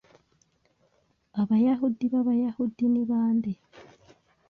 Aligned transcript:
Abayahudi 1.41 2.03
b'Abayahudi 2.13 2.83
ni 2.93 3.03
bande 3.09 3.51